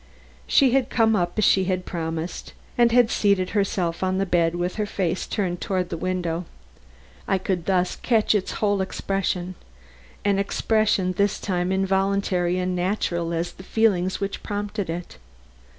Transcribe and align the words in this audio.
She 0.47 0.71
had 0.71 0.89
come 0.89 1.15
up 1.15 1.37
as 1.37 1.45
she 1.45 1.65
had 1.65 1.85
promised, 1.85 2.53
and 2.75 2.91
had 2.91 3.11
seated 3.11 3.51
herself 3.51 4.01
on 4.01 4.17
the 4.17 4.25
bed 4.25 4.55
with 4.55 4.77
her 4.77 4.87
face 4.87 5.27
turned 5.27 5.61
toward 5.61 5.89
the 5.89 5.95
window. 5.95 6.45
I 7.27 7.37
could 7.37 7.67
thus 7.67 7.95
catch 7.97 8.33
its 8.33 8.53
whole 8.53 8.81
expression 8.81 9.53
an 10.25 10.39
expression 10.39 11.11
this 11.13 11.39
time 11.39 11.71
involuntary 11.71 12.57
and 12.57 12.75
natural 12.75 13.31
as 13.31 13.51
the 13.51 13.61
feelings 13.61 14.19
which 14.19 14.41
prompted 14.41 14.89
it. 14.89 15.19